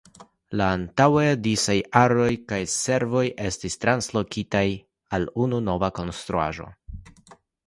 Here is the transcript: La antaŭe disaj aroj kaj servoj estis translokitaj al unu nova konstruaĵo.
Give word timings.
La 0.59 0.67
antaŭe 0.75 1.25
disaj 1.47 1.75
aroj 2.01 2.29
kaj 2.53 2.59
servoj 2.77 3.23
estis 3.51 3.77
translokitaj 3.85 4.63
al 5.19 5.29
unu 5.45 5.61
nova 5.69 5.93
konstruaĵo. 6.01 6.73